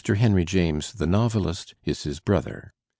[0.17, 2.73] Henry James, the novehst, is his brother.